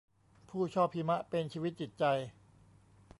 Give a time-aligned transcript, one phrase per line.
[0.49, 2.03] ผู้ชอบหิมะเป็นชีวิตจิตใจ